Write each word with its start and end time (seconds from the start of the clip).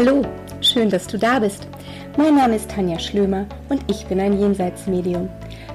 Hallo, 0.00 0.22
schön, 0.60 0.90
dass 0.90 1.08
du 1.08 1.18
da 1.18 1.40
bist. 1.40 1.66
Mein 2.16 2.36
Name 2.36 2.54
ist 2.54 2.70
Tanja 2.70 3.00
Schlömer 3.00 3.46
und 3.68 3.82
ich 3.90 4.06
bin 4.06 4.20
ein 4.20 4.38
Jenseitsmedium. 4.38 5.28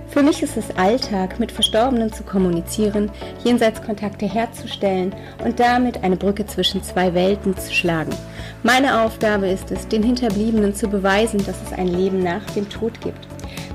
Für 0.08 0.24
mich 0.24 0.42
ist 0.42 0.56
es 0.56 0.74
Alltag, 0.78 1.42
mit 1.42 1.52
Verstorbenen 1.52 2.14
zu 2.14 2.24
kommunizieren, 2.24 3.12
Jenseitskontakte 3.44 4.26
herzustellen 4.26 5.14
und 5.44 5.60
damit 5.60 6.06
eine 6.06 6.16
Brücke 6.16 6.46
zwischen 6.46 6.82
zwei 6.84 7.14
Welten 7.14 7.58
zu 7.58 7.74
schlagen. 7.74 8.16
Meine 8.64 9.02
Aufgabe 9.02 9.48
ist 9.48 9.72
es, 9.72 9.90
den 9.90 10.04
Hinterbliebenen 10.04 10.74
zu 10.74 10.88
beweisen, 10.88 11.44
dass 11.46 11.62
es 11.62 11.78
ein 11.78 11.88
Leben 11.88 12.24
nach 12.24 12.46
dem 12.52 12.70
Tod 12.70 13.02
gibt. 13.02 13.28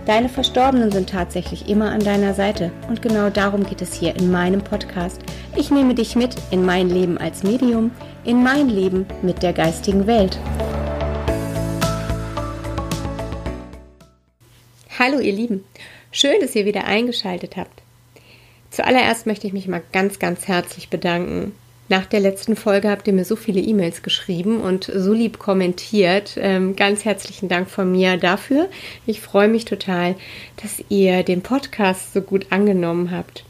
Deine 0.09 0.31
Verstorbenen 0.31 0.91
sind 0.91 1.11
tatsächlich 1.11 1.69
immer 1.69 1.91
an 1.91 2.01
deiner 2.01 2.33
Seite 2.33 2.73
und 2.89 3.03
genau 3.03 3.29
darum 3.29 3.65
geht 3.65 3.83
es 3.83 3.93
hier 3.93 4.17
in 4.17 4.31
meinem 4.31 4.65
Podcast. 4.65 5.21
Ich 5.55 5.71
nehme 5.71 5.95
dich 5.95 6.17
mit 6.17 6.35
in 6.51 6.65
mein 6.65 6.89
Leben 6.89 7.19
als 7.19 7.43
Medium, 7.43 7.91
in 8.25 8.43
mein 8.43 8.71
Leben 8.71 9.05
mit 9.21 9.43
der 9.43 9.53
geistigen 9.53 10.07
Welt. 10.07 10.39
Hallo 14.99 15.19
ihr 15.19 15.35
Lieben, 15.35 15.63
schön, 16.11 16.41
dass 16.41 16.55
ihr 16.55 16.65
wieder 16.65 16.85
eingeschaltet 16.85 17.59
habt. 17.59 17.83
Zuallererst 18.71 19.27
möchte 19.27 19.47
ich 19.47 19.53
mich 19.53 19.69
mal 19.69 19.83
ganz, 19.93 20.19
ganz 20.19 20.49
herzlich 20.49 20.89
bedanken 20.89 21.53
nach 21.89 22.05
der 22.05 22.21
letzten 22.21 22.55
Folge 22.55 22.91
habt 22.91 23.07
ihr 23.07 23.15
mir 23.15 23.25
so 23.25 23.35
viele 23.35 23.61
E-Mails 23.61 24.03
geschrieben 24.03 24.61
und 24.61 24.91
so 24.95 25.13
lieb 25.13 25.39
kommentiert. 25.39 26.37
Ähm, 26.37 26.77
ganz 26.77 27.05
herzlichen 27.05 27.49
Dank 27.49 27.71
von 27.71 27.91
mir 27.91 28.19
dafür. 28.19 28.69
Ich 29.07 29.21
freue 29.21 29.49
mich 29.49 29.65
total, 29.65 30.15
dass 30.63 30.85
ihr 30.91 31.23
den 31.23 31.41
Podcast 31.41 32.13
so 32.13 32.21
gut 32.21 32.47
angenommen 32.51 33.11
habt. 33.11 33.45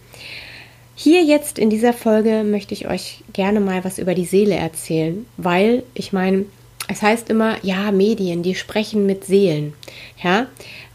Hier 0.95 1.23
jetzt 1.23 1.59
in 1.59 1.70
dieser 1.70 1.92
Folge 1.92 2.45
möchte 2.45 2.74
ich 2.74 2.88
euch 2.88 3.23
gerne 3.33 3.61
mal 3.61 3.84
was 3.84 3.98
über 3.98 4.14
die 4.14 4.24
Seele 4.24 4.55
erzählen, 4.55 5.27
weil 5.36 5.83
ich 5.95 6.12
meine, 6.12 6.45
es 6.89 7.02
heißt 7.02 7.30
immer, 7.30 7.56
ja, 7.62 7.92
Medien, 7.92 8.42
die 8.42 8.55
sprechen 8.55 9.06
mit 9.06 9.25
Seelen, 9.25 9.75
ja, 10.23 10.47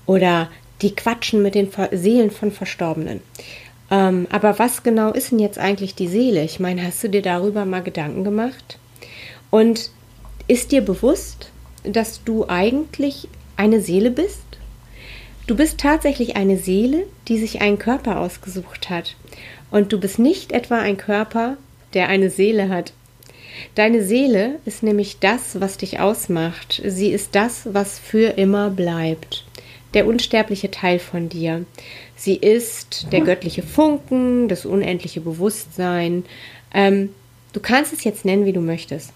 oder 0.06 0.50
die 0.82 0.96
quatschen 0.96 1.42
mit 1.42 1.56
den 1.56 1.70
Seelen 1.92 2.32
von 2.32 2.52
Verstorbenen. 2.52 3.22
Ähm, 3.94 4.26
aber 4.32 4.58
was 4.58 4.82
genau 4.82 5.12
ist 5.12 5.32
denn 5.32 5.38
jetzt 5.40 5.60
eigentlich 5.60 5.94
die 5.94 6.08
Seele? 6.08 6.44
Ich 6.44 6.60
meine, 6.60 6.84
hast 6.84 7.04
du 7.04 7.10
dir 7.10 7.22
darüber 7.22 7.64
mal 7.66 7.84
Gedanken 7.84 8.24
gemacht? 8.24 8.80
Und 9.52 9.92
ist 10.48 10.72
dir 10.72 10.82
bewusst, 10.82 11.52
dass 11.84 12.24
du 12.24 12.50
eigentlich 12.50 13.28
eine 13.56 13.82
Seele 13.82 14.10
bist? 14.10 14.42
Du 15.46 15.56
bist 15.56 15.80
tatsächlich 15.80 16.36
eine 16.36 16.58
Seele, 16.58 17.06
die 17.28 17.38
sich 17.38 17.62
einen 17.62 17.78
Körper 17.78 18.20
ausgesucht 18.20 18.90
hat. 18.90 19.16
Und 19.70 19.94
du 19.94 20.00
bist 20.00 20.18
nicht 20.18 20.54
etwa 20.54 20.80
ein 20.80 20.98
Körper, 20.98 21.58
der 21.94 22.08
eine 22.08 22.32
Seele 22.32 22.70
hat. 22.70 22.94
Deine 23.76 24.04
Seele 24.04 24.60
ist 24.66 24.82
nämlich 24.82 25.20
das, 25.20 25.62
was 25.62 25.78
dich 25.78 26.00
ausmacht. 26.00 26.82
Sie 26.84 27.10
ist 27.12 27.36
das, 27.36 27.74
was 27.74 28.00
für 28.00 28.38
immer 28.38 28.72
bleibt. 28.72 29.46
Der 29.94 30.08
unsterbliche 30.08 30.72
Teil 30.72 30.98
von 30.98 31.30
dir. 31.30 31.66
Sie 32.24 32.38
ist 32.38 33.08
der 33.12 33.20
göttliche 33.20 33.64
Funken, 33.64 34.48
das 34.48 34.66
unendliche 34.66 35.20
Bewusstsein. 35.20 36.24
Ähm, 36.74 37.10
du 37.52 37.60
kannst 37.60 37.92
es 37.92 38.06
jetzt 38.06 38.24
nennen, 38.24 38.46
wie 38.46 38.54
du 38.54 38.62
möchtest. 38.62 39.12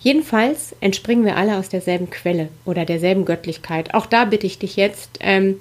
Jedenfalls 0.00 0.74
entspringen 0.80 1.26
wir 1.26 1.36
alle 1.36 1.58
aus 1.58 1.68
derselben 1.68 2.08
Quelle 2.08 2.48
oder 2.64 2.86
derselben 2.86 3.26
Göttlichkeit. 3.26 3.92
Auch 3.92 4.06
da 4.06 4.24
bitte 4.24 4.46
ich 4.46 4.58
dich 4.58 4.76
jetzt, 4.76 5.18
ähm, 5.20 5.56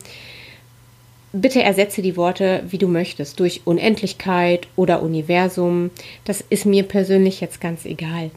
bitte 1.33 1.61
ersetze 1.61 2.01
die 2.01 2.15
Worte, 2.15 2.63
wie 2.69 2.77
du 2.77 2.87
möchtest, 2.87 3.41
durch 3.41 3.63
Unendlichkeit 3.65 4.69
oder 4.77 5.03
Universum. 5.03 5.91
Das 6.23 6.39
ist 6.49 6.65
mir 6.65 6.83
persönlich 6.83 7.41
jetzt 7.41 7.59
ganz 7.59 7.83
egal. 7.83 8.31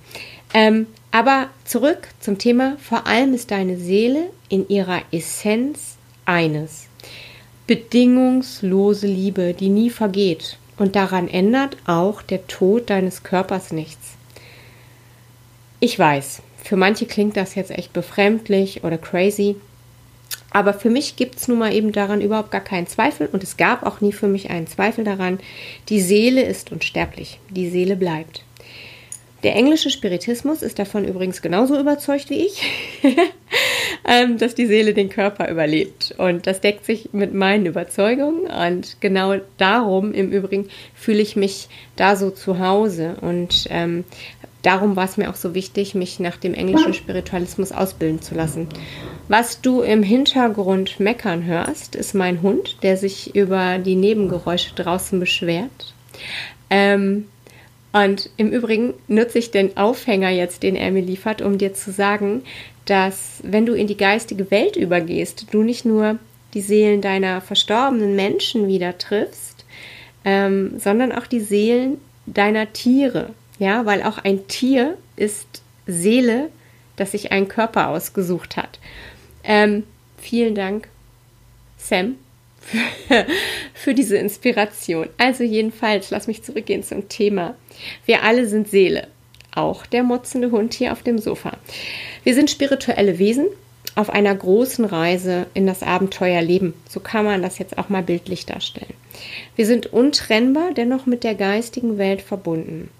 Ähm, 0.53 0.89
aber 1.12 1.47
zurück 1.64 2.09
zum 2.19 2.39
Thema. 2.39 2.77
Vor 2.81 3.06
allem 3.06 3.34
ist 3.34 3.53
deine 3.53 3.77
Seele 3.77 4.31
in 4.48 4.69
ihrer 4.69 5.03
Essenz 5.12 5.96
eines 6.25 6.88
bedingungslose 7.68 9.06
Liebe, 9.06 9.55
die 9.55 9.68
nie 9.68 9.90
vergeht. 9.90 10.58
Und 10.77 10.96
daran 10.96 11.29
ändert 11.29 11.77
auch 11.86 12.23
der 12.23 12.46
Tod 12.48 12.90
deines 12.90 13.23
Körpers 13.23 13.73
nichts. 13.73 14.17
Ich 15.78 15.96
weiß, 15.96 16.42
für 16.64 16.77
manche 16.77 17.07
klingt 17.07 17.36
das 17.36 17.55
jetzt 17.55 17.70
echt 17.70 17.92
befremdlich 17.92 18.83
oder 18.83 18.98
crazy. 18.98 19.57
Aber 20.51 20.73
für 20.73 20.90
mich 20.90 21.17
gibt 21.17 21.36
es 21.36 21.46
nun 21.46 21.58
mal 21.58 21.74
eben 21.74 21.92
daran 21.92 22.20
überhaupt 22.20 22.51
gar 22.51 22.62
keinen 22.62 22.86
Zweifel 22.86 23.28
und 23.30 23.42
es 23.42 23.57
gab 23.57 23.84
auch 23.84 24.01
nie 24.01 24.12
für 24.12 24.28
mich 24.28 24.51
einen 24.51 24.67
Zweifel 24.67 25.05
daran. 25.05 25.39
Die 25.89 26.01
Seele 26.01 26.42
ist 26.42 26.73
unsterblich, 26.73 27.39
die 27.51 27.68
Seele 27.68 27.96
bleibt. 27.96 28.45
Der 29.42 29.55
englische 29.55 29.90
Spiritismus 29.90 30.62
ist 30.62 30.78
davon 30.78 31.05
übrigens 31.05 31.42
genauso 31.42 31.78
überzeugt 31.78 32.30
wie 32.30 32.46
ich. 32.46 32.62
ähm, 34.08 34.39
dass 34.39 34.55
die 34.55 34.67
Seele 34.67 34.95
den 34.95 35.11
Körper 35.11 35.51
überlebt. 35.51 36.14
Und 36.17 36.46
das 36.46 36.63
deckt 36.63 36.86
sich 36.86 37.11
mit 37.13 37.35
meinen 37.35 37.67
Überzeugungen. 37.67 38.46
Und 38.46 38.96
genau 39.01 39.36
darum, 39.58 40.14
im 40.14 40.33
Übrigen, 40.33 40.69
fühle 40.95 41.20
ich 41.20 41.36
mich 41.36 41.69
da 41.95 42.17
so 42.17 42.30
zu 42.30 42.58
Hause. 42.58 43.17
Und 43.20 43.67
ähm, 43.69 44.05
darum 44.63 44.96
war 44.96 45.05
es 45.05 45.19
mir 45.19 45.29
auch 45.29 45.35
so 45.35 45.55
wichtig, 45.55 45.95
mich 45.95 46.20
nach 46.20 46.39
dem 46.39 46.55
englischen 46.55 46.95
Spiritualismus 46.95 47.70
ausbilden 47.70 48.23
zu 48.23 48.35
lassen. 48.35 48.69
Was 49.29 49.61
du 49.61 49.83
im 49.83 50.02
Hintergrund 50.02 50.98
meckern 51.01 51.45
hörst, 51.45 51.95
ist 51.95 52.14
mein 52.14 52.40
Hund, 52.40 52.79
der 52.83 52.96
sich 52.96 53.36
über 53.36 53.77
die 53.77 53.96
Nebengeräusche 53.96 54.75
draußen 54.75 55.20
beschwert. 55.20 55.92
Ähm, 56.70 57.27
und 57.92 58.30
im 58.36 58.51
Übrigen 58.51 58.95
nutze 59.07 59.39
ich 59.39 59.51
den 59.51 59.77
Aufhänger 59.77 60.30
jetzt, 60.30 60.63
den 60.63 60.77
er 60.77 60.90
mir 60.90 61.02
liefert, 61.02 61.42
um 61.42 61.58
dir 61.58 61.75
zu 61.75 61.90
sagen, 61.90 62.42
dass 62.89 63.41
wenn 63.43 63.67
du 63.67 63.75
in 63.75 63.87
die 63.87 63.99
geistige 63.99 64.51
Welt 64.51 64.75
übergehst, 64.75 65.47
du 65.51 65.63
nicht 65.63 65.85
nur 65.85 66.19
die 66.55 66.63
Seelen 66.63 67.03
deiner 67.03 67.43
verstorbenen 67.43 68.17
Menschen 68.17 68.67
wieder 68.67 68.97
triffst, 68.97 69.67
ähm, 70.25 70.79
sondern 70.79 71.13
auch 71.13 71.27
die 71.27 71.41
Seelen 71.41 71.99
deiner 72.25 72.73
Tiere. 72.73 73.35
Ja, 73.59 73.85
weil 73.85 74.03
auch 74.03 74.17
ein 74.17 74.49
Tier 74.49 74.97
ist 75.17 75.63
Seele, 75.87 76.49
das 76.97 77.13
sich 77.13 77.31
einen 77.31 77.49
Körper 77.49 77.89
ausgesucht 77.89 78.57
hat. 78.57 78.79
Ähm, 79.45 79.83
vielen 80.17 80.55
Dank, 80.55 80.89
Sam, 81.77 82.15
für, 82.59 83.27
für 83.75 83.93
diese 83.93 84.17
Inspiration. 84.17 85.11
Also 85.19 85.45
jedenfalls, 85.45 86.11
lass 86.11 86.27
mich 86.27 86.43
zurückgehen 86.43 86.83
zum 86.83 87.11
Thema. 87.11 87.55
Wir 88.07 88.23
alle 88.23 88.47
sind 88.47 88.69
Seele 88.69 89.09
auch 89.55 89.86
der 89.86 90.03
motzende 90.03 90.51
Hund 90.51 90.75
hier 90.75 90.92
auf 90.92 91.03
dem 91.03 91.19
Sofa. 91.19 91.53
Wir 92.25 92.35
sind 92.35 92.51
spirituelle 92.51 93.19
Wesen 93.19 93.47
auf 93.95 94.11
einer 94.11 94.35
großen 94.35 94.85
Reise 94.85 95.47
in 95.55 95.67
das 95.67 95.83
Abenteuerleben. 95.83 96.75
So 96.89 97.01
kann 97.01 97.25
man 97.25 97.42
das 97.42 97.58
jetzt 97.58 97.79
auch 97.79 97.89
mal 97.89 98.03
bildlich 98.03 98.47
darstellen. 98.47 98.95
Wir 99.57 99.67
sind 99.67 99.92
untrennbar, 99.92 100.73
dennoch 100.75 101.07
mit 101.07 101.25
der 101.25 101.35
geistigen 101.35 101.98
Welt 101.98 102.23
verbunden. 102.23 102.91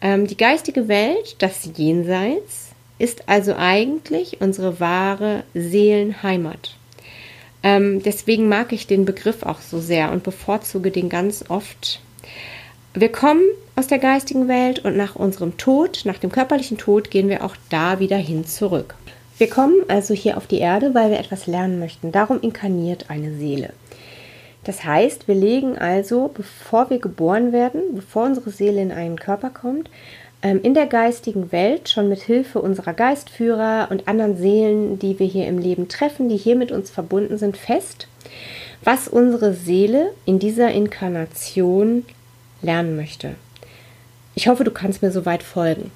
Ähm, 0.00 0.26
die 0.26 0.36
geistige 0.36 0.88
Welt, 0.88 1.36
das 1.38 1.70
Jenseits, 1.76 2.70
ist 2.98 3.28
also 3.28 3.54
eigentlich 3.54 4.40
unsere 4.40 4.80
wahre 4.80 5.44
Seelenheimat. 5.54 6.76
Ähm, 7.62 8.02
deswegen 8.02 8.48
mag 8.48 8.72
ich 8.72 8.86
den 8.86 9.04
Begriff 9.04 9.42
auch 9.42 9.60
so 9.60 9.80
sehr 9.80 10.12
und 10.12 10.22
bevorzuge 10.22 10.90
den 10.90 11.08
ganz 11.08 11.44
oft. 11.48 12.00
Wir 12.94 13.12
kommen 13.12 13.44
aus 13.76 13.86
der 13.86 14.00
geistigen 14.00 14.48
Welt 14.48 14.84
und 14.84 14.96
nach 14.96 15.14
unserem 15.14 15.56
Tod, 15.56 16.00
nach 16.04 16.18
dem 16.18 16.32
körperlichen 16.32 16.76
Tod, 16.76 17.08
gehen 17.12 17.28
wir 17.28 17.44
auch 17.44 17.54
da 17.68 18.00
wieder 18.00 18.16
hin 18.16 18.44
zurück. 18.44 18.96
Wir 19.38 19.48
kommen 19.48 19.84
also 19.86 20.12
hier 20.12 20.36
auf 20.36 20.48
die 20.48 20.58
Erde, 20.58 20.92
weil 20.92 21.12
wir 21.12 21.20
etwas 21.20 21.46
lernen 21.46 21.78
möchten. 21.78 22.10
Darum 22.10 22.40
inkarniert 22.40 23.06
eine 23.08 23.32
Seele. 23.36 23.72
Das 24.64 24.84
heißt, 24.84 25.28
wir 25.28 25.36
legen 25.36 25.78
also, 25.78 26.32
bevor 26.34 26.90
wir 26.90 26.98
geboren 26.98 27.52
werden, 27.52 27.80
bevor 27.94 28.24
unsere 28.24 28.50
Seele 28.50 28.82
in 28.82 28.90
einen 28.90 29.20
Körper 29.20 29.50
kommt, 29.50 29.88
ähm, 30.42 30.60
in 30.62 30.74
der 30.74 30.86
geistigen 30.86 31.52
Welt 31.52 31.88
schon 31.88 32.08
mit 32.08 32.20
Hilfe 32.20 32.60
unserer 32.60 32.92
Geistführer 32.92 33.86
und 33.90 34.08
anderen 34.08 34.36
Seelen, 34.36 34.98
die 34.98 35.18
wir 35.20 35.26
hier 35.28 35.46
im 35.46 35.58
Leben 35.58 35.86
treffen, 35.86 36.28
die 36.28 36.36
hier 36.36 36.56
mit 36.56 36.72
uns 36.72 36.90
verbunden 36.90 37.38
sind, 37.38 37.56
fest, 37.56 38.08
was 38.82 39.06
unsere 39.06 39.54
Seele 39.54 40.10
in 40.26 40.40
dieser 40.40 40.72
Inkarnation 40.72 42.04
lernen 42.62 42.96
möchte. 42.96 43.34
Ich 44.34 44.48
hoffe, 44.48 44.64
du 44.64 44.70
kannst 44.70 45.02
mir 45.02 45.10
soweit 45.10 45.42
folgen. 45.42 45.90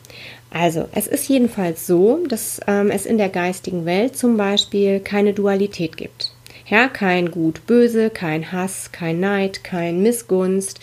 Also, 0.50 0.88
es 0.92 1.06
ist 1.06 1.28
jedenfalls 1.28 1.86
so, 1.86 2.24
dass 2.28 2.60
ähm, 2.66 2.90
es 2.90 3.06
in 3.06 3.18
der 3.18 3.28
geistigen 3.28 3.86
Welt 3.86 4.16
zum 4.16 4.36
Beispiel 4.36 5.00
keine 5.00 5.32
Dualität 5.32 5.96
gibt. 5.96 6.32
Ja, 6.66 6.88
kein 6.88 7.30
Gut-Böse, 7.30 8.10
kein 8.10 8.52
Hass, 8.52 8.90
kein 8.92 9.20
Neid, 9.20 9.64
kein 9.64 10.02
Missgunst. 10.02 10.80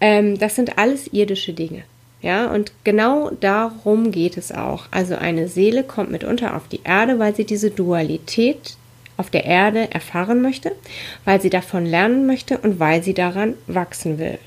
Ähm, 0.00 0.38
das 0.38 0.56
sind 0.56 0.78
alles 0.78 1.08
irdische 1.12 1.52
Dinge. 1.52 1.84
Ja, 2.22 2.50
und 2.50 2.72
genau 2.84 3.30
darum 3.40 4.10
geht 4.10 4.36
es 4.36 4.50
auch. 4.50 4.86
Also 4.90 5.14
eine 5.14 5.48
Seele 5.48 5.84
kommt 5.84 6.10
mitunter 6.10 6.56
auf 6.56 6.66
die 6.66 6.80
Erde, 6.82 7.18
weil 7.18 7.36
sie 7.36 7.44
diese 7.44 7.70
Dualität 7.70 8.76
auf 9.16 9.30
der 9.30 9.44
Erde 9.44 9.90
erfahren 9.92 10.42
möchte, 10.42 10.72
weil 11.24 11.40
sie 11.40 11.50
davon 11.50 11.86
lernen 11.86 12.26
möchte 12.26 12.58
und 12.58 12.80
weil 12.80 13.02
sie 13.02 13.14
daran 13.14 13.54
wachsen 13.66 14.18
will. 14.18 14.38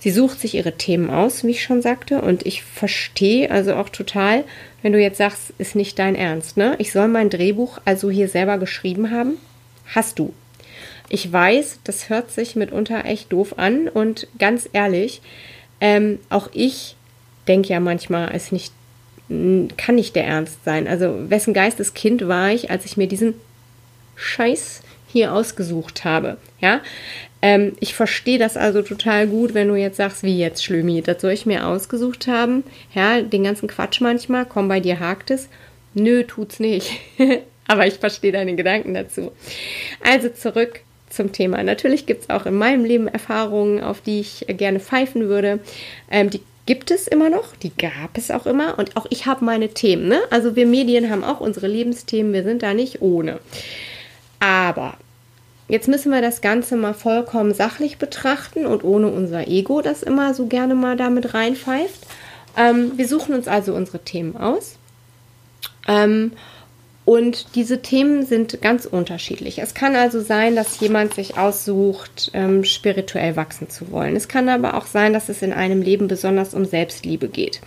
Sie 0.00 0.10
sucht 0.10 0.40
sich 0.40 0.54
ihre 0.54 0.76
Themen 0.76 1.10
aus, 1.10 1.44
wie 1.44 1.50
ich 1.50 1.62
schon 1.62 1.82
sagte, 1.82 2.22
und 2.22 2.46
ich 2.46 2.62
verstehe 2.62 3.50
also 3.50 3.74
auch 3.74 3.88
total, 3.88 4.44
wenn 4.82 4.92
du 4.92 5.00
jetzt 5.00 5.18
sagst, 5.18 5.52
ist 5.58 5.74
nicht 5.74 5.98
dein 5.98 6.14
Ernst, 6.14 6.56
ne? 6.56 6.76
Ich 6.78 6.92
soll 6.92 7.08
mein 7.08 7.30
Drehbuch 7.30 7.80
also 7.84 8.10
hier 8.10 8.28
selber 8.28 8.58
geschrieben 8.58 9.10
haben. 9.10 9.38
Hast 9.86 10.18
du. 10.18 10.32
Ich 11.08 11.32
weiß, 11.32 11.80
das 11.84 12.10
hört 12.10 12.30
sich 12.30 12.54
mitunter 12.54 13.04
echt 13.04 13.32
doof 13.32 13.54
an 13.56 13.88
und 13.88 14.28
ganz 14.38 14.68
ehrlich, 14.72 15.20
ähm, 15.80 16.18
auch 16.28 16.50
ich 16.52 16.96
denke 17.48 17.70
ja 17.70 17.80
manchmal, 17.80 18.30
es 18.34 18.52
nicht 18.52 18.72
kann 19.28 19.96
nicht 19.96 20.16
der 20.16 20.26
Ernst 20.26 20.64
sein. 20.64 20.88
Also 20.88 21.28
wessen 21.28 21.52
Geisteskind 21.52 22.26
war 22.28 22.50
ich, 22.50 22.70
als 22.70 22.86
ich 22.86 22.96
mir 22.96 23.06
diesen 23.06 23.34
Scheiß 24.16 24.80
hier 25.08 25.32
ausgesucht 25.32 26.04
habe. 26.04 26.36
Ja, 26.60 26.80
ähm, 27.40 27.72
ich 27.80 27.94
verstehe 27.94 28.38
das 28.38 28.56
also 28.56 28.82
total 28.82 29.26
gut, 29.26 29.54
wenn 29.54 29.68
du 29.68 29.74
jetzt 29.74 29.96
sagst, 29.96 30.22
wie 30.22 30.38
jetzt 30.38 30.64
Schlömi, 30.64 31.02
das 31.02 31.20
soll 31.20 31.32
ich 31.32 31.46
mir 31.46 31.66
ausgesucht 31.66 32.26
haben. 32.26 32.64
Ja, 32.94 33.20
den 33.22 33.44
ganzen 33.44 33.68
Quatsch 33.68 34.00
manchmal, 34.00 34.46
komm, 34.46 34.68
bei 34.68 34.80
dir 34.80 35.00
hakt 35.00 35.30
es. 35.30 35.48
Nö, 35.94 36.24
tut's 36.24 36.60
nicht. 36.60 36.92
Aber 37.66 37.86
ich 37.86 37.94
verstehe 37.94 38.32
deine 38.32 38.56
Gedanken 38.56 38.94
dazu. 38.94 39.32
Also 40.02 40.30
zurück 40.30 40.80
zum 41.10 41.32
Thema. 41.32 41.62
Natürlich 41.62 42.06
gibt 42.06 42.22
es 42.22 42.30
auch 42.30 42.46
in 42.46 42.54
meinem 42.54 42.84
Leben 42.84 43.08
Erfahrungen, 43.08 43.82
auf 43.82 44.00
die 44.00 44.20
ich 44.20 44.46
gerne 44.48 44.80
pfeifen 44.80 45.28
würde. 45.28 45.60
Ähm, 46.10 46.30
die 46.30 46.40
gibt 46.66 46.90
es 46.90 47.06
immer 47.06 47.30
noch, 47.30 47.56
die 47.56 47.72
gab 47.74 48.18
es 48.18 48.30
auch 48.30 48.44
immer 48.44 48.78
und 48.78 48.96
auch 48.96 49.06
ich 49.08 49.24
habe 49.24 49.42
meine 49.42 49.70
Themen. 49.70 50.08
Ne? 50.08 50.20
Also 50.28 50.54
wir 50.54 50.66
Medien 50.66 51.08
haben 51.08 51.24
auch 51.24 51.40
unsere 51.40 51.66
Lebensthemen, 51.66 52.32
wir 52.34 52.42
sind 52.42 52.62
da 52.62 52.74
nicht 52.74 53.00
ohne. 53.00 53.40
Aber 54.40 54.94
jetzt 55.68 55.88
müssen 55.88 56.12
wir 56.12 56.22
das 56.22 56.40
Ganze 56.40 56.76
mal 56.76 56.94
vollkommen 56.94 57.54
sachlich 57.54 57.98
betrachten 57.98 58.66
und 58.66 58.84
ohne 58.84 59.08
unser 59.08 59.48
Ego, 59.48 59.80
das 59.80 60.02
immer 60.02 60.34
so 60.34 60.46
gerne 60.46 60.74
mal 60.74 60.96
damit 60.96 61.34
reinpfeift. 61.34 62.06
Ähm, 62.56 62.92
wir 62.96 63.06
suchen 63.06 63.34
uns 63.34 63.48
also 63.48 63.74
unsere 63.74 64.00
Themen 64.00 64.36
aus. 64.36 64.76
Ähm, 65.86 66.32
und 67.04 67.54
diese 67.54 67.80
Themen 67.80 68.26
sind 68.26 68.60
ganz 68.60 68.84
unterschiedlich. 68.84 69.60
Es 69.60 69.72
kann 69.72 69.96
also 69.96 70.20
sein, 70.20 70.54
dass 70.54 70.78
jemand 70.78 71.14
sich 71.14 71.38
aussucht, 71.38 72.30
ähm, 72.34 72.64
spirituell 72.64 73.34
wachsen 73.34 73.70
zu 73.70 73.90
wollen. 73.90 74.14
Es 74.14 74.28
kann 74.28 74.50
aber 74.50 74.74
auch 74.74 74.84
sein, 74.84 75.14
dass 75.14 75.30
es 75.30 75.40
in 75.40 75.54
einem 75.54 75.80
Leben 75.80 76.06
besonders 76.06 76.52
um 76.52 76.66
Selbstliebe 76.66 77.28
geht. 77.28 77.62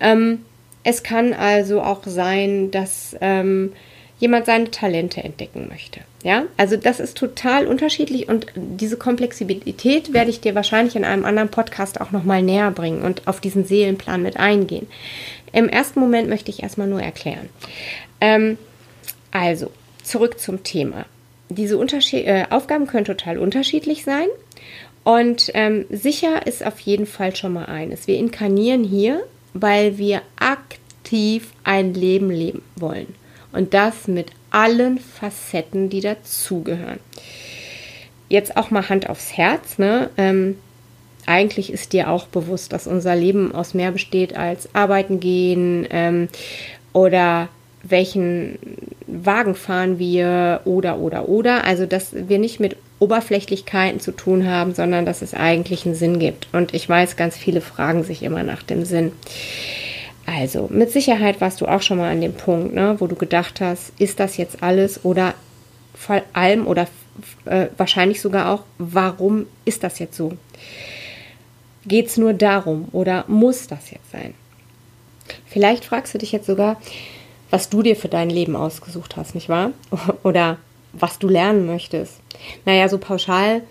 Ähm, 0.00 0.46
es 0.82 1.02
kann 1.02 1.34
also 1.34 1.82
auch 1.82 2.04
sein, 2.06 2.70
dass 2.70 3.14
ähm, 3.20 3.74
jemand 4.18 4.46
seine 4.46 4.70
Talente 4.70 5.22
entdecken 5.22 5.68
möchte. 5.68 6.00
Ja, 6.22 6.44
also 6.56 6.76
das 6.76 7.00
ist 7.00 7.18
total 7.18 7.66
unterschiedlich 7.66 8.28
und 8.28 8.46
diese 8.54 8.96
Komplexität 8.96 10.12
werde 10.12 10.30
ich 10.30 10.40
dir 10.40 10.54
wahrscheinlich 10.54 10.96
in 10.96 11.04
einem 11.04 11.24
anderen 11.24 11.50
Podcast 11.50 12.00
auch 12.00 12.12
nochmal 12.12 12.42
näher 12.42 12.70
bringen 12.70 13.02
und 13.02 13.26
auf 13.26 13.40
diesen 13.40 13.64
Seelenplan 13.64 14.22
mit 14.22 14.38
eingehen. 14.38 14.86
Im 15.52 15.68
ersten 15.68 16.00
Moment 16.00 16.28
möchte 16.28 16.50
ich 16.50 16.62
erstmal 16.62 16.86
nur 16.86 17.02
erklären. 17.02 17.48
Ähm, 18.20 18.58
also, 19.30 19.70
zurück 20.02 20.40
zum 20.40 20.62
Thema. 20.62 21.06
Diese 21.48 21.76
Unterschied 21.76 22.26
äh, 22.26 22.46
Aufgaben 22.50 22.86
können 22.86 23.04
total 23.04 23.38
unterschiedlich 23.38 24.04
sein. 24.04 24.28
Und 25.04 25.50
ähm, 25.52 25.84
sicher 25.90 26.46
ist 26.46 26.64
auf 26.64 26.80
jeden 26.80 27.06
Fall 27.06 27.36
schon 27.36 27.52
mal 27.52 27.66
eines. 27.66 28.06
Wir 28.06 28.16
inkarnieren 28.16 28.82
hier, 28.84 29.22
weil 29.52 29.98
wir 29.98 30.22
aktiv 30.36 31.52
ein 31.62 31.92
Leben 31.92 32.30
leben 32.30 32.62
wollen. 32.76 33.14
Und 33.54 33.72
das 33.72 34.08
mit 34.08 34.32
allen 34.50 34.98
Facetten, 34.98 35.90
die 35.90 36.00
dazugehören. 36.00 37.00
Jetzt 38.28 38.56
auch 38.56 38.70
mal 38.70 38.88
Hand 38.88 39.08
aufs 39.08 39.36
Herz. 39.36 39.78
Ne? 39.78 40.10
Ähm, 40.16 40.56
eigentlich 41.26 41.72
ist 41.72 41.92
dir 41.92 42.10
auch 42.10 42.26
bewusst, 42.26 42.72
dass 42.72 42.86
unser 42.86 43.14
Leben 43.16 43.54
aus 43.54 43.74
mehr 43.74 43.92
besteht 43.92 44.36
als 44.36 44.74
arbeiten 44.74 45.20
gehen 45.20 45.86
ähm, 45.90 46.28
oder 46.92 47.48
welchen 47.82 48.58
Wagen 49.06 49.54
fahren 49.54 49.98
wir 49.98 50.62
oder 50.64 50.98
oder 50.98 51.28
oder. 51.28 51.64
Also 51.64 51.86
dass 51.86 52.10
wir 52.12 52.38
nicht 52.38 52.60
mit 52.60 52.76
Oberflächlichkeiten 52.98 54.00
zu 54.00 54.12
tun 54.12 54.46
haben, 54.48 54.74
sondern 54.74 55.04
dass 55.04 55.22
es 55.22 55.34
eigentlich 55.34 55.84
einen 55.84 55.94
Sinn 55.94 56.18
gibt. 56.18 56.48
Und 56.52 56.74
ich 56.74 56.88
weiß, 56.88 57.16
ganz 57.16 57.36
viele 57.36 57.60
fragen 57.60 58.04
sich 58.04 58.22
immer 58.22 58.42
nach 58.42 58.62
dem 58.62 58.84
Sinn. 58.84 59.12
Also 60.36 60.68
mit 60.70 60.90
Sicherheit 60.90 61.40
warst 61.40 61.60
du 61.60 61.66
auch 61.66 61.82
schon 61.82 61.98
mal 61.98 62.10
an 62.10 62.20
dem 62.20 62.34
Punkt, 62.34 62.74
ne, 62.74 62.96
wo 62.98 63.06
du 63.06 63.14
gedacht 63.14 63.60
hast, 63.60 63.92
ist 63.98 64.18
das 64.18 64.36
jetzt 64.36 64.62
alles 64.62 65.04
oder 65.04 65.34
vor 65.94 66.22
allem 66.32 66.66
oder 66.66 66.88
äh, 67.44 67.68
wahrscheinlich 67.76 68.20
sogar 68.20 68.50
auch, 68.50 68.64
warum 68.78 69.46
ist 69.64 69.84
das 69.84 69.98
jetzt 69.98 70.16
so? 70.16 70.32
Geht 71.86 72.06
es 72.08 72.16
nur 72.16 72.32
darum 72.32 72.88
oder 72.92 73.24
muss 73.28 73.66
das 73.66 73.90
jetzt 73.90 74.10
sein? 74.10 74.34
Vielleicht 75.46 75.84
fragst 75.84 76.14
du 76.14 76.18
dich 76.18 76.32
jetzt 76.32 76.46
sogar, 76.46 76.80
was 77.50 77.68
du 77.68 77.82
dir 77.82 77.94
für 77.94 78.08
dein 78.08 78.30
Leben 78.30 78.56
ausgesucht 78.56 79.16
hast, 79.16 79.34
nicht 79.34 79.48
wahr? 79.48 79.70
Oder 80.22 80.58
was 80.92 81.18
du 81.18 81.28
lernen 81.28 81.66
möchtest. 81.66 82.14
Naja, 82.64 82.88
so 82.88 82.98
pauschal 82.98 83.62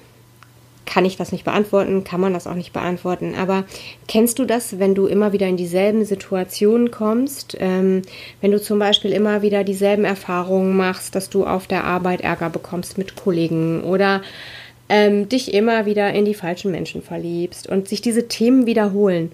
kann 0.86 1.06
ich 1.06 1.18
das 1.18 1.32
nicht 1.32 1.46
beantworten, 1.46 2.04
kann 2.04 2.22
man 2.22 2.34
das 2.34 2.48
auch 2.48 2.56
nicht 2.56 2.74
beantworten. 2.74 3.36
Aber 3.36 3.66
kennst 4.08 4.40
du 4.40 4.46
das, 4.46 4.80
wenn 4.80 4.96
du 4.96 5.08
immer 5.08 5.34
wieder 5.34 5.48
in 5.48 5.58
dieselben 5.58 6.06
Situationen 6.06 6.92
kommst? 6.92 7.58
Ähm, 7.60 8.02
wenn 8.42 8.52
du 8.52 8.62
zum 8.62 8.80
Beispiel 8.80 9.12
immer 9.12 9.42
wieder 9.42 9.64
dieselben 9.64 10.06
Erfahrungen 10.06 10.76
machst, 10.76 11.16
dass 11.16 11.30
du 11.30 11.46
auf 11.46 11.68
der 11.68 11.84
Arbeit 11.84 12.22
Ärger 12.22 12.50
bekommst 12.50 12.98
mit 12.98 13.16
Kollegen 13.16 13.84
oder 13.84 14.22
ähm, 14.90 15.30
dich 15.30 15.54
immer 15.54 15.86
wieder 15.86 16.14
in 16.14 16.26
die 16.26 16.34
falschen 16.34 16.72
Menschen 16.72 17.02
verliebst 17.02 17.68
und 17.68 17.88
sich 17.88 18.02
diese 18.02 18.28
Themen 18.28 18.66
wiederholen 18.66 19.32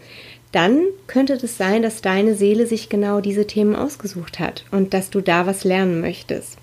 dann 0.51 0.81
könnte 1.07 1.34
es 1.34 1.57
sein, 1.57 1.81
dass 1.81 2.01
deine 2.01 2.34
Seele 2.36 2.66
sich 2.66 2.90
genau 2.90 3.22
diese 3.22 3.46
Themen 3.46 3.75
ausgesucht 3.75 4.40
hat 4.40 4.66
und 4.72 4.94
dass 4.94 5.10
du 5.10 5.22
da 5.22 5.46
was 5.46 5.63
lernen 5.63 6.01
möchtest. 6.01 6.57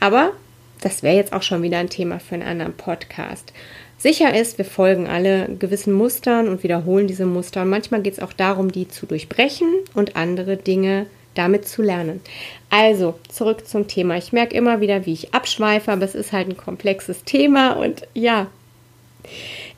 Aber 0.00 0.32
das 0.80 1.02
wäre 1.02 1.16
jetzt 1.16 1.32
auch 1.32 1.42
schon 1.42 1.62
wieder 1.62 1.78
ein 1.78 1.90
Thema 1.90 2.18
für 2.18 2.34
einen 2.34 2.48
anderen 2.48 2.72
Podcast. 2.72 3.52
Sicher 4.00 4.34
ist, 4.34 4.56
wir 4.56 4.64
folgen 4.64 5.06
alle 5.06 5.46
gewissen 5.58 5.92
Mustern 5.92 6.48
und 6.48 6.62
wiederholen 6.62 7.06
diese 7.06 7.26
Muster. 7.26 7.60
Und 7.60 7.68
manchmal 7.68 8.00
geht 8.00 8.14
es 8.14 8.20
auch 8.20 8.32
darum, 8.32 8.72
die 8.72 8.88
zu 8.88 9.04
durchbrechen 9.04 9.68
und 9.92 10.16
andere 10.16 10.56
Dinge 10.56 11.04
damit 11.34 11.68
zu 11.68 11.82
lernen. 11.82 12.22
Also, 12.70 13.18
zurück 13.28 13.68
zum 13.68 13.88
Thema. 13.88 14.16
Ich 14.16 14.32
merke 14.32 14.56
immer 14.56 14.80
wieder, 14.80 15.04
wie 15.04 15.12
ich 15.12 15.34
abschweife, 15.34 15.92
aber 15.92 16.06
es 16.06 16.14
ist 16.14 16.32
halt 16.32 16.48
ein 16.48 16.56
komplexes 16.56 17.24
Thema 17.24 17.72
und 17.74 18.08
ja, 18.14 18.46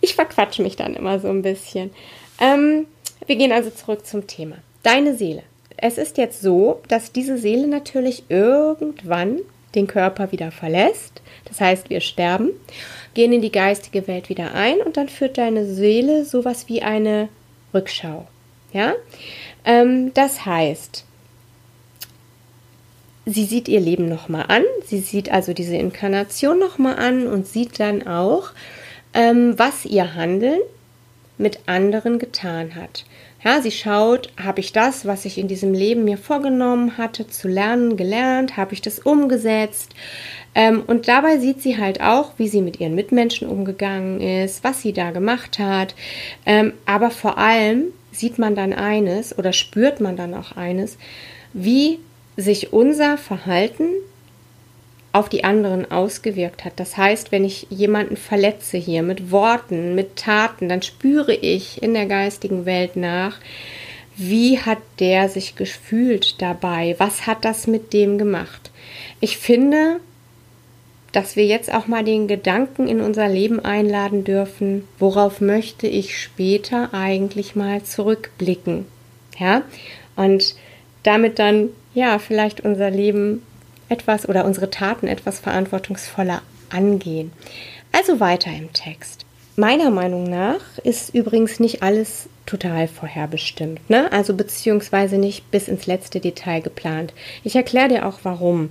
ich 0.00 0.14
verquatsche 0.14 0.62
mich 0.62 0.76
dann 0.76 0.94
immer 0.94 1.18
so 1.18 1.26
ein 1.26 1.42
bisschen. 1.42 1.90
Ähm, 2.40 2.86
wir 3.26 3.34
gehen 3.34 3.50
also 3.50 3.70
zurück 3.70 4.06
zum 4.06 4.28
Thema. 4.28 4.54
Deine 4.84 5.16
Seele. 5.16 5.42
Es 5.76 5.98
ist 5.98 6.16
jetzt 6.16 6.40
so, 6.40 6.80
dass 6.86 7.10
diese 7.10 7.38
Seele 7.38 7.66
natürlich 7.66 8.22
irgendwann 8.28 9.40
den 9.74 9.86
Körper 9.86 10.32
wieder 10.32 10.50
verlässt. 10.50 11.22
Das 11.44 11.60
heißt, 11.60 11.90
wir 11.90 12.00
sterben, 12.00 12.50
gehen 13.14 13.32
in 13.32 13.42
die 13.42 13.52
geistige 13.52 14.06
Welt 14.06 14.28
wieder 14.28 14.54
ein 14.54 14.80
und 14.80 14.96
dann 14.96 15.08
führt 15.08 15.38
deine 15.38 15.66
Seele 15.66 16.24
sowas 16.24 16.68
wie 16.68 16.82
eine 16.82 17.28
Rückschau. 17.74 18.26
Ja, 18.72 18.94
ähm, 19.64 20.14
das 20.14 20.46
heißt, 20.46 21.04
sie 23.26 23.44
sieht 23.44 23.68
ihr 23.68 23.80
Leben 23.80 24.08
nochmal 24.08 24.46
an, 24.48 24.62
sie 24.86 25.00
sieht 25.00 25.30
also 25.30 25.52
diese 25.52 25.76
Inkarnation 25.76 26.58
nochmal 26.58 26.96
an 26.96 27.26
und 27.26 27.46
sieht 27.46 27.78
dann 27.78 28.06
auch, 28.06 28.50
ähm, 29.12 29.58
was 29.58 29.84
ihr 29.84 30.14
Handeln 30.14 30.60
mit 31.38 31.60
anderen 31.66 32.18
getan 32.18 32.74
hat. 32.74 33.04
Ja, 33.44 33.60
sie 33.60 33.72
schaut, 33.72 34.30
habe 34.42 34.60
ich 34.60 34.72
das, 34.72 35.04
was 35.04 35.24
ich 35.24 35.36
in 35.36 35.48
diesem 35.48 35.74
Leben 35.74 36.04
mir 36.04 36.16
vorgenommen 36.16 36.96
hatte, 36.96 37.26
zu 37.26 37.48
lernen, 37.48 37.96
gelernt, 37.96 38.56
habe 38.56 38.72
ich 38.72 38.82
das 38.82 39.00
umgesetzt. 39.00 39.94
Ähm, 40.54 40.82
und 40.86 41.08
dabei 41.08 41.38
sieht 41.38 41.60
sie 41.60 41.76
halt 41.76 42.00
auch, 42.00 42.34
wie 42.36 42.46
sie 42.46 42.62
mit 42.62 42.78
ihren 42.78 42.94
Mitmenschen 42.94 43.48
umgegangen 43.48 44.20
ist, 44.20 44.62
was 44.62 44.82
sie 44.82 44.92
da 44.92 45.10
gemacht 45.10 45.58
hat. 45.58 45.96
Ähm, 46.46 46.74
aber 46.86 47.10
vor 47.10 47.36
allem 47.36 47.86
sieht 48.12 48.38
man 48.38 48.54
dann 48.54 48.72
eines 48.72 49.36
oder 49.36 49.52
spürt 49.52 50.00
man 50.00 50.16
dann 50.16 50.34
auch 50.34 50.56
eines, 50.56 50.96
wie 51.52 51.98
sich 52.36 52.72
unser 52.72 53.18
Verhalten 53.18 53.86
auf 55.12 55.28
die 55.28 55.44
anderen 55.44 55.90
ausgewirkt 55.90 56.64
hat. 56.64 56.74
Das 56.76 56.96
heißt, 56.96 57.32
wenn 57.32 57.44
ich 57.44 57.66
jemanden 57.68 58.16
verletze 58.16 58.78
hier 58.78 59.02
mit 59.02 59.30
Worten, 59.30 59.94
mit 59.94 60.16
Taten, 60.16 60.68
dann 60.68 60.82
spüre 60.82 61.34
ich 61.34 61.82
in 61.82 61.94
der 61.94 62.06
geistigen 62.06 62.64
Welt 62.64 62.96
nach, 62.96 63.38
wie 64.16 64.58
hat 64.58 64.78
der 65.00 65.28
sich 65.28 65.54
gefühlt 65.54 66.40
dabei? 66.40 66.94
Was 66.98 67.26
hat 67.26 67.44
das 67.44 67.66
mit 67.66 67.92
dem 67.92 68.18
gemacht? 68.18 68.70
Ich 69.20 69.38
finde, 69.38 70.00
dass 71.12 71.36
wir 71.36 71.44
jetzt 71.44 71.72
auch 71.72 71.86
mal 71.86 72.04
den 72.04 72.26
Gedanken 72.26 72.88
in 72.88 73.00
unser 73.00 73.28
Leben 73.28 73.60
einladen 73.60 74.24
dürfen, 74.24 74.88
worauf 74.98 75.40
möchte 75.40 75.86
ich 75.86 76.18
später 76.18 76.94
eigentlich 76.94 77.54
mal 77.54 77.82
zurückblicken? 77.82 78.86
Ja? 79.38 79.62
Und 80.16 80.54
damit 81.02 81.38
dann 81.38 81.68
ja, 81.94 82.18
vielleicht 82.18 82.62
unser 82.62 82.90
Leben 82.90 83.42
etwas 83.92 84.28
oder 84.28 84.44
unsere 84.44 84.70
Taten 84.70 85.06
etwas 85.06 85.38
verantwortungsvoller 85.38 86.42
angehen. 86.70 87.32
Also 87.92 88.18
weiter 88.20 88.50
im 88.50 88.72
Text. 88.72 89.26
Meiner 89.54 89.90
Meinung 89.90 90.24
nach 90.24 90.78
ist 90.82 91.14
übrigens 91.14 91.60
nicht 91.60 91.82
alles 91.82 92.28
total 92.46 92.88
vorherbestimmt, 92.88 93.88
ne? 93.90 94.10
Also 94.10 94.34
beziehungsweise 94.34 95.18
nicht 95.18 95.50
bis 95.50 95.68
ins 95.68 95.86
letzte 95.86 96.20
Detail 96.20 96.62
geplant. 96.62 97.12
Ich 97.44 97.54
erkläre 97.54 97.88
dir 97.88 98.06
auch 98.06 98.20
warum. 98.22 98.70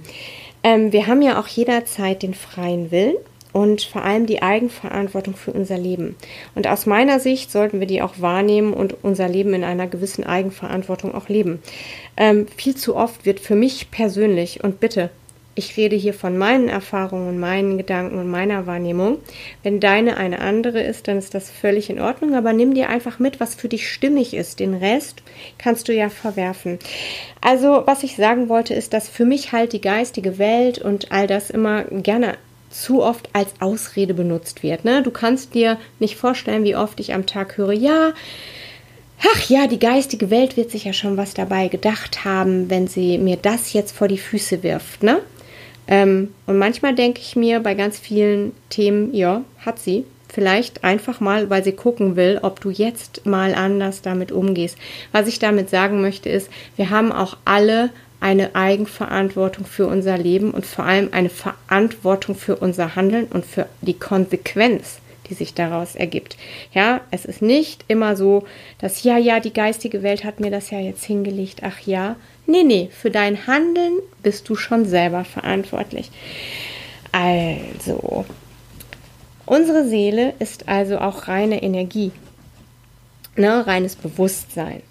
Ähm, 0.63 0.91
wir 0.91 1.05
haben 1.05 1.21
ja 1.21 1.39
auch 1.39 1.47
jederzeit 1.47 2.23
den 2.23 2.33
freien 2.33 2.89
Willen 2.91 3.15
und 3.53 3.81
vor 3.81 4.03
allem 4.03 4.25
die 4.25 4.41
Eigenverantwortung 4.41 5.35
für 5.35 5.51
unser 5.51 5.77
Leben. 5.77 6.15
Und 6.55 6.67
aus 6.67 6.85
meiner 6.85 7.19
Sicht 7.19 7.51
sollten 7.51 7.79
wir 7.79 7.87
die 7.87 8.01
auch 8.01 8.15
wahrnehmen 8.19 8.73
und 8.73 9.03
unser 9.03 9.27
Leben 9.27 9.53
in 9.53 9.63
einer 9.63 9.87
gewissen 9.87 10.23
Eigenverantwortung 10.23 11.13
auch 11.13 11.29
leben. 11.29 11.61
Ähm, 12.17 12.47
viel 12.55 12.75
zu 12.75 12.95
oft 12.95 13.25
wird 13.25 13.39
für 13.39 13.55
mich 13.55 13.91
persönlich, 13.91 14.63
und 14.63 14.79
bitte, 14.79 15.09
ich 15.53 15.75
rede 15.75 15.97
hier 15.97 16.13
von 16.13 16.37
meinen 16.37 16.69
Erfahrungen, 16.69 17.37
meinen 17.37 17.77
Gedanken 17.77 18.17
und 18.17 18.29
meiner 18.29 18.67
Wahrnehmung. 18.67 19.17
Wenn 19.63 19.81
deine 19.81 20.15
eine 20.15 20.39
andere 20.39 20.81
ist, 20.81 21.09
dann 21.09 21.17
ist 21.17 21.33
das 21.33 21.51
völlig 21.51 21.89
in 21.89 21.99
Ordnung, 21.99 22.35
aber 22.35 22.53
nimm 22.53 22.73
dir 22.73 22.87
einfach 22.87 23.19
mit, 23.19 23.41
was 23.41 23.55
für 23.55 23.67
dich 23.67 23.91
stimmig 23.91 24.33
ist. 24.33 24.61
Den 24.61 24.73
Rest 24.73 25.23
kannst 25.57 25.89
du 25.89 25.93
ja 25.93 26.09
verwerfen. 26.09 26.79
Also, 27.41 27.83
was 27.85 28.03
ich 28.03 28.15
sagen 28.15 28.47
wollte, 28.47 28.73
ist, 28.73 28.93
dass 28.93 29.09
für 29.09 29.25
mich 29.25 29.51
halt 29.51 29.73
die 29.73 29.81
geistige 29.81 30.37
Welt 30.37 30.79
und 30.79 31.11
all 31.11 31.27
das 31.27 31.49
immer 31.49 31.83
gerne 31.83 32.37
zu 32.71 33.03
oft 33.03 33.29
als 33.33 33.49
Ausrede 33.59 34.13
benutzt 34.13 34.63
wird. 34.63 34.85
Ne? 34.85 35.03
Du 35.03 35.11
kannst 35.11 35.53
dir 35.53 35.77
nicht 35.99 36.15
vorstellen, 36.15 36.63
wie 36.63 36.75
oft 36.75 36.99
ich 36.99 37.13
am 37.13 37.25
Tag 37.25 37.57
höre, 37.57 37.73
ja, 37.73 38.13
ach 39.33 39.49
ja, 39.49 39.67
die 39.67 39.79
geistige 39.79 40.29
Welt 40.29 40.57
wird 40.57 40.71
sich 40.71 40.85
ja 40.85 40.93
schon 40.93 41.17
was 41.17 41.33
dabei 41.33 41.67
gedacht 41.67 42.25
haben, 42.25 42.69
wenn 42.69 42.87
sie 42.87 43.17
mir 43.17 43.37
das 43.37 43.73
jetzt 43.73 43.95
vor 43.95 44.07
die 44.07 44.17
Füße 44.17 44.63
wirft. 44.63 45.03
Ne? 45.03 45.19
Ähm, 45.87 46.33
und 46.47 46.57
manchmal 46.57 46.95
denke 46.95 47.19
ich 47.21 47.35
mir 47.35 47.59
bei 47.59 47.73
ganz 47.73 47.99
vielen 47.99 48.53
Themen, 48.69 49.13
ja, 49.13 49.43
hat 49.59 49.79
sie. 49.79 50.05
Vielleicht 50.29 50.85
einfach 50.85 51.19
mal, 51.19 51.49
weil 51.49 51.61
sie 51.61 51.73
gucken 51.73 52.15
will, 52.15 52.39
ob 52.41 52.61
du 52.61 52.69
jetzt 52.69 53.25
mal 53.25 53.53
anders 53.53 54.01
damit 54.01 54.31
umgehst. 54.31 54.77
Was 55.11 55.27
ich 55.27 55.39
damit 55.39 55.69
sagen 55.69 56.01
möchte, 56.01 56.29
ist, 56.29 56.49
wir 56.77 56.89
haben 56.89 57.11
auch 57.11 57.35
alle 57.43 57.89
eine 58.21 58.55
Eigenverantwortung 58.55 59.65
für 59.65 59.87
unser 59.87 60.17
Leben 60.17 60.51
und 60.51 60.65
vor 60.65 60.85
allem 60.85 61.09
eine 61.11 61.29
Verantwortung 61.29 62.35
für 62.35 62.55
unser 62.55 62.95
Handeln 62.95 63.25
und 63.25 63.45
für 63.45 63.67
die 63.81 63.97
Konsequenz, 63.97 64.99
die 65.27 65.33
sich 65.33 65.55
daraus 65.55 65.95
ergibt. 65.95 66.37
Ja, 66.71 67.01
es 67.09 67.25
ist 67.25 67.41
nicht 67.41 67.83
immer 67.87 68.15
so, 68.15 68.45
dass 68.77 69.03
ja, 69.03 69.17
ja, 69.17 69.39
die 69.39 69.53
geistige 69.53 70.03
Welt 70.03 70.23
hat 70.23 70.39
mir 70.39 70.51
das 70.51 70.69
ja 70.69 70.79
jetzt 70.79 71.03
hingelegt. 71.03 71.61
Ach 71.63 71.79
ja, 71.79 72.15
nee, 72.45 72.63
nee, 72.63 72.89
für 72.91 73.09
dein 73.09 73.47
Handeln 73.47 73.93
bist 74.21 74.47
du 74.47 74.55
schon 74.55 74.85
selber 74.85 75.25
verantwortlich. 75.25 76.11
Also, 77.11 78.25
unsere 79.47 79.87
Seele 79.87 80.35
ist 80.37 80.69
also 80.69 80.99
auch 80.99 81.27
reine 81.27 81.63
Energie, 81.63 82.11
ne, 83.35 83.65
reines 83.65 83.95
Bewusstsein. 83.95 84.83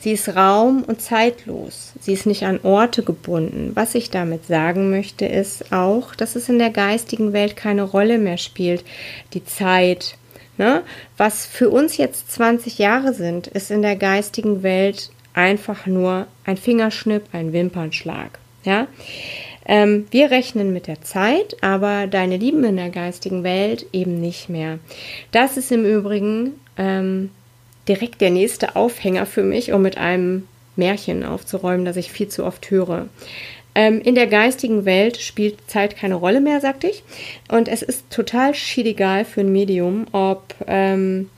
Sie 0.00 0.12
ist 0.12 0.28
raum- 0.36 0.84
und 0.84 1.00
zeitlos. 1.00 1.92
Sie 2.00 2.12
ist 2.12 2.26
nicht 2.26 2.44
an 2.44 2.60
Orte 2.62 3.02
gebunden. 3.02 3.72
Was 3.74 3.94
ich 3.94 4.10
damit 4.10 4.46
sagen 4.46 4.90
möchte, 4.90 5.26
ist 5.26 5.72
auch, 5.72 6.14
dass 6.14 6.36
es 6.36 6.48
in 6.48 6.58
der 6.58 6.70
geistigen 6.70 7.32
Welt 7.32 7.56
keine 7.56 7.82
Rolle 7.82 8.18
mehr 8.18 8.38
spielt. 8.38 8.84
Die 9.34 9.44
Zeit. 9.44 10.16
Ne? 10.56 10.82
Was 11.16 11.46
für 11.46 11.68
uns 11.70 11.96
jetzt 11.96 12.30
20 12.32 12.78
Jahre 12.78 13.12
sind, 13.12 13.48
ist 13.48 13.70
in 13.70 13.82
der 13.82 13.96
geistigen 13.96 14.62
Welt 14.62 15.10
einfach 15.34 15.86
nur 15.86 16.26
ein 16.44 16.56
Fingerschnipp, 16.56 17.24
ein 17.32 17.52
Wimpernschlag. 17.52 18.38
Ja? 18.64 18.86
Ähm, 19.66 20.06
wir 20.10 20.30
rechnen 20.30 20.72
mit 20.72 20.86
der 20.86 21.02
Zeit, 21.02 21.56
aber 21.60 22.06
deine 22.06 22.38
Lieben 22.38 22.64
in 22.64 22.76
der 22.76 22.90
geistigen 22.90 23.44
Welt 23.44 23.86
eben 23.92 24.20
nicht 24.20 24.48
mehr. 24.48 24.78
Das 25.30 25.56
ist 25.56 25.70
im 25.70 25.84
Übrigen 25.84 26.54
ähm, 26.76 27.30
direkt 27.88 28.20
der 28.20 28.30
nächste 28.30 28.76
Aufhänger 28.76 29.26
für 29.26 29.42
mich, 29.42 29.72
um 29.72 29.82
mit 29.82 29.98
einem 29.98 30.46
Märchen 30.76 31.24
aufzuräumen, 31.24 31.84
das 31.84 31.96
ich 31.96 32.12
viel 32.12 32.28
zu 32.28 32.44
oft 32.44 32.70
höre. 32.70 33.08
Ähm, 33.74 34.00
in 34.00 34.14
der 34.14 34.26
geistigen 34.26 34.84
Welt 34.84 35.18
spielt 35.18 35.70
Zeit 35.70 35.96
keine 35.96 36.16
Rolle 36.16 36.40
mehr, 36.40 36.60
sagte 36.60 36.88
ich. 36.88 37.02
Und 37.48 37.68
es 37.68 37.82
ist 37.82 38.10
total 38.10 38.54
schiedegal 38.54 39.24
für 39.24 39.40
ein 39.42 39.52
Medium, 39.52 40.06
ob 40.12 40.54
ähm, 40.66 41.30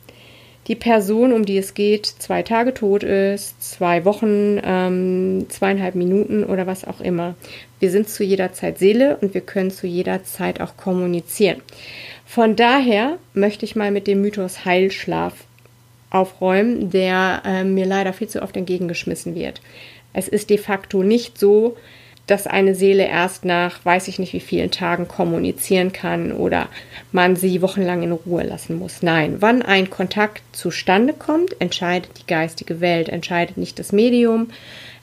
die 0.67 0.77
Person, 0.77 1.33
um 1.33 1.45
die 1.45 1.59
es 1.59 1.75
geht, 1.75 2.07
zwei 2.07 2.43
Tage 2.43 2.73
tot 2.73 3.03
ist, 3.03 3.61
zwei 3.63 4.05
Wochen, 4.05 4.61
ähm, 4.63 5.47
zweieinhalb 5.49 5.95
Minuten 5.95 6.45
oder 6.45 6.67
was 6.67 6.87
auch 6.87 7.01
immer. 7.01 7.35
Wir 7.81 7.91
sind 7.91 8.09
zu 8.09 8.23
jeder 8.23 8.53
Zeit 8.53 8.79
Seele 8.79 9.17
und 9.21 9.35
wir 9.35 9.41
können 9.41 9.71
zu 9.71 9.87
jeder 9.87 10.23
Zeit 10.23 10.61
auch 10.61 10.77
kommunizieren. 10.77 11.61
Von 12.25 12.55
daher 12.55 13.19
möchte 13.35 13.65
ich 13.65 13.75
mal 13.75 13.91
mit 13.91 14.07
dem 14.07 14.21
Mythos 14.21 14.65
Heilschlaf 14.65 15.35
aufräumen, 16.11 16.91
der 16.91 17.43
äh, 17.45 17.65
mir 17.65 17.87
leider 17.87 18.13
viel 18.13 18.29
zu 18.29 18.43
oft 18.43 18.57
entgegengeschmissen 18.57 19.35
wird. 19.35 19.61
Es 20.13 20.29
ist 20.29 20.51
de 20.51 20.59
facto 20.59 21.03
nicht 21.03 21.39
so, 21.39 21.77
dass 22.27 22.47
eine 22.47 22.77
Seele 22.77 23.07
erst 23.07 23.45
nach 23.45 23.85
weiß 23.85 24.07
ich 24.09 24.21
nicht 24.21 24.33
wie 24.33 24.41
vielen 24.41 24.71
Tagen 24.71 25.09
kommunizieren 25.09 25.93
kann 25.93 26.33
oder 26.33 26.69
man 27.11 27.35
sie 27.35 27.61
wochenlang 27.61 28.03
in 28.03 28.13
Ruhe 28.13 28.45
lassen 28.45 28.79
muss. 28.79 29.03
Nein, 29.03 29.37
wann 29.41 29.63
ein 29.63 29.91
Kontakt 29.91 30.43
zustande 30.53 31.13
kommt, 31.13 31.61
entscheidet 31.61 32.11
die 32.19 32.27
geistige 32.27 32.81
Welt, 32.81 33.09
entscheidet 33.09 33.57
nicht 33.57 33.81
das 33.81 33.91
Medium, 33.91 34.49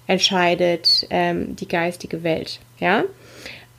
entscheidet 0.07 1.05
ähm, 1.09 1.55
die 1.57 1.67
geistige 1.67 2.23
Welt. 2.23 2.59
Ja, 2.79 3.03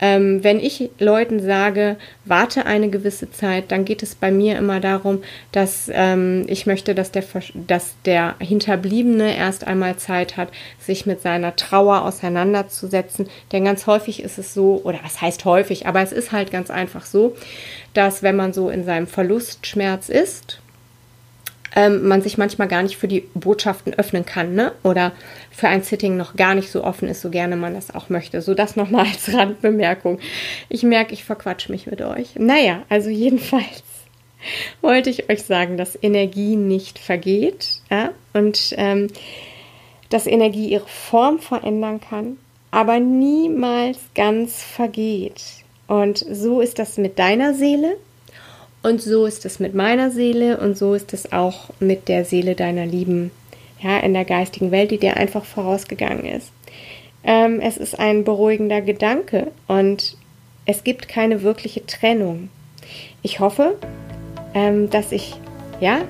ähm, 0.01 0.45
wenn 0.45 0.61
ich 0.61 0.91
Leuten 0.99 1.41
sage, 1.41 1.97
warte 2.25 2.67
eine 2.67 2.89
gewisse 2.89 3.31
Zeit, 3.31 3.73
dann 3.73 3.85
geht 3.85 4.03
es 4.03 4.15
bei 4.15 4.31
mir 4.31 4.57
immer 4.57 4.81
darum, 4.81 5.23
dass 5.53 5.91
ähm, 5.93 6.45
ich 6.49 6.67
möchte, 6.67 6.95
dass 6.95 7.11
der, 7.11 7.25
dass 7.67 7.97
der 8.05 8.37
Hinterbliebene 8.39 9.37
erst 9.37 9.67
einmal 9.67 9.97
Zeit 9.97 10.37
hat, 10.37 10.51
sich 10.79 11.07
mit 11.07 11.21
seiner 11.21 11.57
Trauer 11.57 12.03
auseinanderzusetzen. 12.03 13.29
Denn 13.53 13.65
ganz 13.65 13.87
häufig 13.87 14.23
ist 14.23 14.39
es 14.39 14.55
so, 14.55 14.81
oder 14.85 15.01
was 15.03 15.21
heißt 15.21 15.45
häufig, 15.45 15.87
aber 15.87 16.01
es 16.01 16.13
ist 16.13 16.33
halt 16.33 16.51
ganz 16.51 16.71
einfach 16.71 17.05
so, 17.05 17.35
dass 17.95 18.23
wenn 18.23 18.37
man 18.37 18.53
so 18.53 18.71
in 18.71 18.85
seinem 18.85 19.07
Verlustschmerz 19.07 20.09
ist, 20.09 20.61
ähm, 21.79 22.09
man 22.09 22.23
sich 22.23 22.37
manchmal 22.39 22.67
gar 22.67 22.83
nicht 22.83 22.97
für 22.97 23.07
die 23.07 23.21
Botschaften 23.35 23.95
öffnen 23.95 24.27
kann, 24.27 24.53
ne? 24.57 24.73
Oder 24.83 25.13
für 25.53 25.69
ein 25.69 25.85
Sitting 25.85 26.17
noch 26.17 26.35
gar 26.35 26.57
nicht 26.57 26.73
so 26.73 26.83
offen 26.83 27.09
ist, 27.09 27.21
so 27.21 27.31
gerne 27.31 27.55
man 27.55 27.75
das 27.75 27.95
auch 27.95 28.09
möchte. 28.09 28.43
So 28.43 28.55
das 28.55 28.75
nochmal 28.75 29.07
als 29.07 29.33
Randbemerkung. 29.33 30.19
Ich 30.69 30.83
merke, 30.83 31.13
ich 31.15 31.23
verquatsch 31.23 31.69
mich 31.69 31.87
mit 31.87 32.03
euch. 32.03 32.35
Naja, 32.35 32.83
also 32.89 33.11
jedenfalls 33.11 33.85
wollte 34.81 35.09
ich 35.09 35.31
euch 35.31 35.45
sagen, 35.45 35.77
dass 35.77 35.97
Energie 36.03 36.57
nicht 36.57 36.99
vergeht 36.99 37.81
ja? 37.91 38.11
und 38.33 38.75
ähm, 38.77 39.07
dass 40.09 40.27
Energie 40.27 40.71
ihre 40.71 40.89
Form 40.89 41.39
verändern 41.39 42.01
kann, 42.01 42.39
aber 42.73 42.99
niemals 42.99 44.01
ganz 44.17 44.65
vergeht. 44.65 45.43
Und 45.87 46.19
so 46.19 46.61
ist 46.61 46.81
das 46.81 46.99
mit 46.99 47.21
deiner 47.21 47.55
Seele 47.55 47.99
und 48.83 49.03
so 49.03 49.27
ist 49.27 49.45
es 49.45 49.61
mit 49.61 49.75
meiner 49.75 50.11
Seele 50.11 50.59
und 50.59 50.77
so 50.77 50.95
ist 50.95 51.13
es 51.13 51.33
auch 51.33 51.71
mit 51.81 52.09
der 52.09 52.25
Seele 52.25 52.55
deiner 52.55 52.87
Lieben, 52.87 53.31
ja, 53.81 53.99
in 53.99 54.15
der 54.15 54.25
geistigen 54.25 54.71
Welt, 54.71 54.91
die 54.91 54.99
dir 54.99 55.17
einfach 55.17 55.45
vorausgegangen 55.45 56.25
ist. 56.25 56.53
Ähm, 57.25 57.61
es 57.61 57.77
ist 57.77 57.99
ein 57.99 58.25
beruhigender 58.25 58.81
Gedanke 58.81 59.49
und 59.67 60.17
es 60.65 60.85
gibt 60.85 61.09
keine 61.09 61.43
wirkliche 61.43 61.85
Trennung. 61.87 62.51
Ich 63.23 63.41
hoffe, 63.41 63.77
ähm, 64.55 64.91
dass 64.91 65.13
ich, 65.13 65.35
ja, 65.81 66.03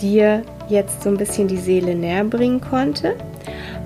dir 0.00 0.42
jetzt 0.68 1.02
so 1.02 1.08
ein 1.08 1.16
bisschen 1.16 1.48
die 1.48 1.56
Seele 1.56 1.94
näher 1.94 2.24
bringen 2.24 2.60
konnte 2.60 3.16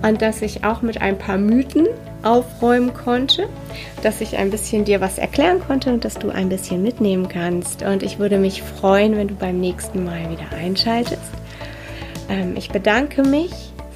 und 0.03 0.21
dass 0.21 0.43
ich 0.43 0.65
auch 0.65 0.83
mit 0.83 1.01
ein 1.01 1.19
paar 1.19 1.39
Mythen 1.39 1.87
aufräumen 2.23 2.95
konnte, 2.95 3.49
dass 4.03 4.21
ich 4.21 4.37
ein 4.37 4.51
bisschen 4.51 4.85
dir 4.85 5.01
was 5.01 5.19
erklären 5.19 5.61
konnte 5.61 5.93
und 5.93 6.05
dass 6.05 6.15
du 6.15 6.31
ein 6.31 6.49
bisschen 6.49 6.83
mitnehmen 6.83 7.29
kannst. 7.29 7.83
Und 7.83 8.03
ich 8.03 8.19
würde 8.19 8.39
mich 8.39 8.63
freuen, 8.63 9.17
wenn 9.17 9.29
du 9.29 9.35
beim 9.35 9.61
nächsten 9.61 10.05
Mal 10.05 10.31
wieder 10.31 10.57
einschaltest. 10.57 11.21
Ähm, 12.29 12.55
ich 12.57 12.71
bedanke 12.71 13.23
mich 13.23 13.53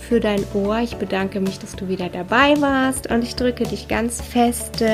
für 0.09 0.21
dein 0.21 0.45
Ohr. 0.55 0.79
Ich 0.79 0.97
bedanke 0.97 1.41
mich, 1.41 1.59
dass 1.59 1.75
du 1.75 1.89
wieder 1.89 2.09
dabei 2.09 2.61
warst 2.61 3.11
und 3.11 3.23
ich 3.23 3.35
drücke 3.35 3.65
dich 3.65 3.89
ganz 3.89 4.21
fest. 4.21 4.85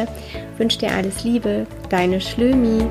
Wünsche 0.57 0.79
dir 0.79 0.93
alles 0.93 1.25
Liebe. 1.25 1.67
Deine 1.91 2.21
Schlömi. 2.21 2.87